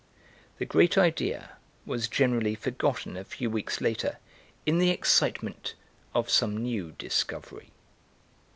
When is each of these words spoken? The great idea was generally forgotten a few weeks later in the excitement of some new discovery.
The 0.57 0.65
great 0.65 0.97
idea 0.97 1.57
was 1.85 2.07
generally 2.07 2.55
forgotten 2.55 3.15
a 3.15 3.23
few 3.23 3.51
weeks 3.51 3.81
later 3.81 4.17
in 4.65 4.79
the 4.79 4.89
excitement 4.89 5.75
of 6.15 6.27
some 6.27 6.57
new 6.57 6.93
discovery. 6.93 7.69